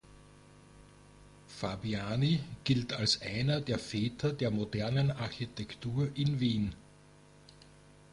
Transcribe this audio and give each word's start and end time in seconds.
Fabiani 1.45 2.39
gilt 2.63 2.93
als 2.93 3.21
einer 3.21 3.61
der 3.61 3.77
Väter 3.77 4.33
der 4.33 4.49
Modernen 4.49 5.11
Architektur 5.11 6.09
in 6.15 6.39
Wien. 6.39 6.73